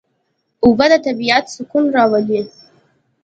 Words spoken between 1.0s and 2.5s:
طبیعت سکون راولي.